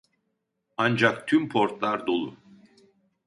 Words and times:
Ancak 0.77 1.27
tüm 1.27 1.49
portlar 1.49 2.07
dolu 2.07 2.37